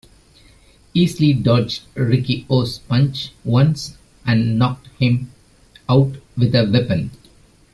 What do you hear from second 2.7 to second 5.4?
punch once, and knocked him